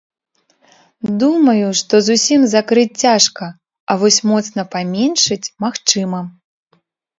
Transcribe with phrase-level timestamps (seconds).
[1.23, 3.51] Думаю, што зусім закрыць цяжка,
[3.89, 6.19] а вось моцна паменшыць магчыма.